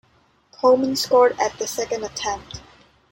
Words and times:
Koeman 0.55 0.97
scored 0.97 1.39
at 1.39 1.59
the 1.59 1.67
second 1.67 2.03
attempt. 2.03 2.59